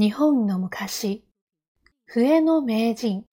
[0.00, 1.26] 日本の昔、
[2.06, 3.26] 笛の名人。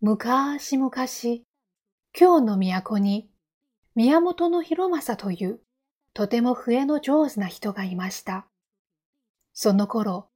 [0.00, 0.92] 昔々、
[2.12, 3.28] 京の都に
[3.96, 5.58] 宮本の広政という
[6.14, 8.46] とても笛の上手な人がいました。
[9.52, 10.28] その頃、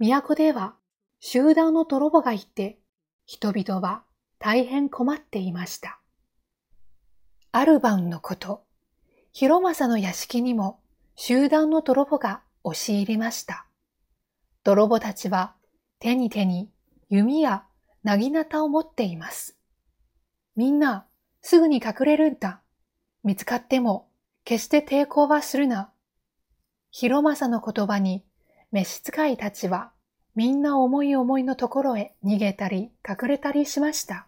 [0.00, 0.74] 都では
[1.20, 2.80] 集団の泥棒がいて、
[3.24, 4.02] 人々は
[4.40, 6.00] 大変困っていました。
[7.52, 8.64] ある晩のこと、
[9.32, 10.80] 広政の屋敷にも
[11.14, 13.67] 集団の泥棒が押し入りました。
[14.68, 15.54] 泥棒たちは
[15.98, 16.68] 手に手に
[17.08, 17.64] 弓や
[18.02, 19.56] なぎなたを持っています。
[20.56, 21.06] みんな
[21.40, 22.60] すぐに隠れるんだ。
[23.24, 24.10] 見つかっても
[24.44, 25.90] 決して抵抗はするな。
[26.90, 28.26] 広政の言葉に
[28.70, 29.90] 召使いたちは
[30.34, 34.26] みんな思い思いのところへ逃げたり隠れたりしました。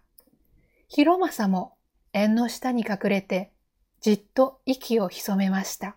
[0.88, 1.74] 広政も
[2.14, 3.52] 縁の下に隠れて
[4.00, 5.96] じっと息を潜めました。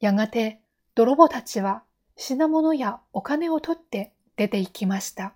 [0.00, 0.62] やがて
[0.94, 1.82] 泥棒たちは
[2.20, 5.34] 品物やお金を取って出て行きました。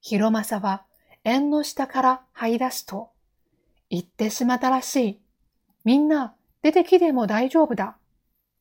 [0.00, 0.84] 広政は
[1.22, 3.10] 縁の下から這い出すと、
[3.88, 5.20] 行ってしまったらしい。
[5.84, 7.96] みんな出てきても大丈夫だ。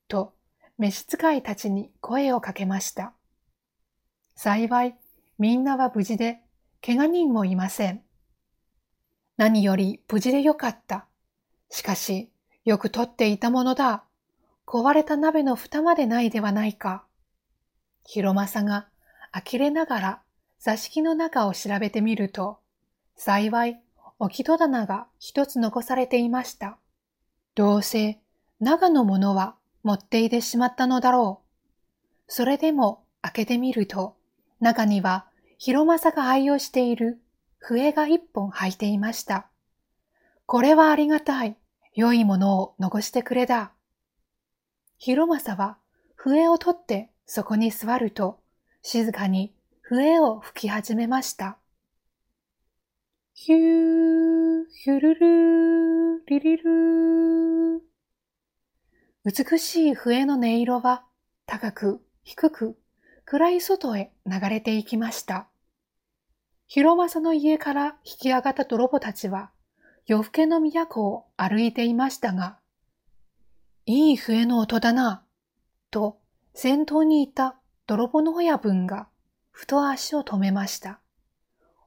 [0.07, 0.35] と、
[0.77, 3.13] 召使いたちに声をかけました。
[4.35, 4.95] 幸い、
[5.39, 6.41] みんなは無事で、
[6.85, 8.03] 怪我人もいません。
[9.35, 11.07] 何より無事でよかった。
[11.71, 12.29] しかし、
[12.65, 14.03] よく取っていたものだ。
[14.67, 17.04] 壊れた鍋の蓋までないではないか。
[18.05, 18.87] 広政が
[19.31, 20.21] 呆れながら
[20.59, 22.59] 座敷の中を調べてみると、
[23.15, 23.81] 幸い
[24.19, 26.77] 置き戸棚が一つ残されていました。
[27.55, 28.19] どうせ
[28.59, 31.45] 長のものは持っていてしまったのだろう。
[32.27, 34.15] それでも開けてみると、
[34.59, 35.25] 中には
[35.57, 37.21] 広政が愛用している
[37.59, 39.47] 笛が一本入っていました。
[40.45, 41.57] これはありがたい。
[41.95, 43.71] 良いものを残してくれだ。
[44.97, 45.77] 広政は
[46.15, 48.39] 笛を取ってそこに座ると、
[48.81, 51.57] 静かに笛を吹き始めました。
[53.33, 57.79] ヒュー、ヒュルルー、リリルー。
[59.25, 61.03] 美しい笛の音色は
[61.47, 62.77] 高く低く
[63.25, 65.47] 暗い外へ流れていきました。
[66.67, 69.49] 広政の家から引き上がった泥棒たちは
[70.05, 72.59] 夜更けの都を歩いていましたが、
[73.87, 75.23] いい笛の音だな、
[75.89, 76.19] と
[76.57, 79.09] 先頭にいた泥棒の親分が
[79.51, 81.01] ふと足を止めました。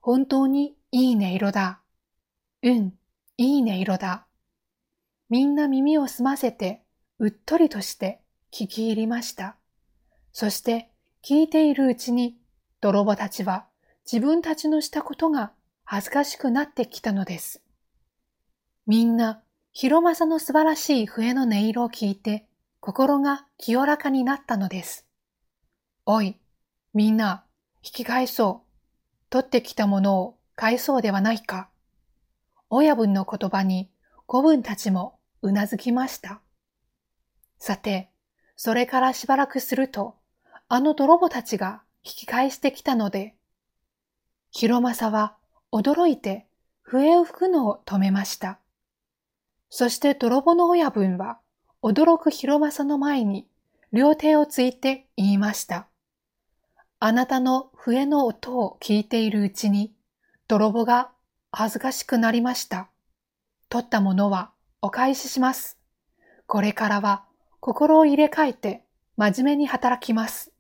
[0.03, 1.81] 本当にいい音色だ。
[2.62, 2.93] うん、
[3.39, 4.27] いい音色だ。
[5.31, 6.83] みんな耳を澄ませて、
[7.19, 8.21] うっとりとして
[8.53, 9.57] 聞き入りました。
[10.33, 10.91] そして
[11.25, 12.37] 聞いているうちに、
[12.83, 13.67] 泥棒たちは
[14.11, 15.53] 自分たちのしたことが
[15.84, 17.62] 恥ずかしくなってきたのです。
[18.87, 19.43] みんな、
[19.73, 22.47] 広政の素晴らしい笛の音色を聞いて、
[22.91, 25.06] 心が清らかになったのです。
[26.06, 26.38] おい、
[26.94, 27.44] みんな、
[27.84, 29.26] 引き返そう。
[29.28, 31.69] 取ってきたものを返そうではないか。
[32.71, 33.91] 親分の言葉に
[34.25, 36.41] 子分たちもうなずきました。
[37.59, 38.09] さて、
[38.56, 40.15] それからしばらくすると、
[40.66, 43.34] あの泥棒たちが引き返してきたので、
[44.50, 45.37] 広政は
[45.72, 46.47] 驚いて
[46.81, 48.59] 笛を吹くのを止めました。
[49.69, 51.38] そして泥棒の親分は
[51.83, 53.47] 驚く広政の前に
[53.93, 55.87] 両手をついて言いました。
[57.00, 59.93] あなたの笛の音を聞いているうちに、
[60.49, 61.11] 泥棒が
[61.53, 62.89] 恥ずかしくなりました。
[63.69, 64.50] 取ったものは
[64.83, 65.78] お返しします。
[66.47, 67.25] これからは
[67.61, 68.84] 心を入れ替えて
[69.16, 70.53] 真面目に働きます。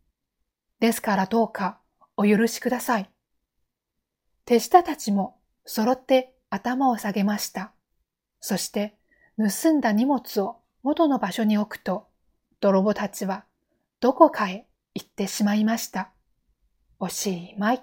[0.78, 1.78] ですからどうか
[2.16, 3.10] お許しください。
[4.44, 7.72] 手下たちも揃って頭を下げました。
[8.40, 8.96] そして
[9.36, 12.06] 盗んだ荷物を元の場所に置くと、
[12.60, 13.44] 泥棒たちは
[14.00, 16.12] どこかへ行ってしまいました。
[16.98, 17.82] おしまい。